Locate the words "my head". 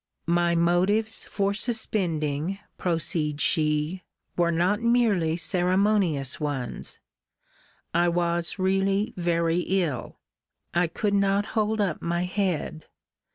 12.01-12.87